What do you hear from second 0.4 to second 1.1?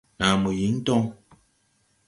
mo yíŋ tɔŋ.